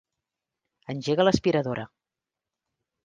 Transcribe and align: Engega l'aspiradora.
Engega 0.93 1.27
l'aspiradora. 1.27 1.87